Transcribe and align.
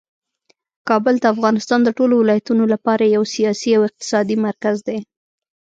کابل 0.89 1.15
د 1.19 1.25
افغانستان 1.33 1.79
د 1.83 1.89
ټولو 1.97 2.13
ولایتونو 2.17 2.63
لپاره 2.73 3.13
یو 3.15 3.23
سیاسي 3.35 3.69
او 3.77 3.81
اقتصادي 3.89 4.35
مرکز 4.47 4.75
دی. 4.87 4.99